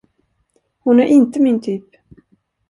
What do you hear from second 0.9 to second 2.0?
är inte min typ.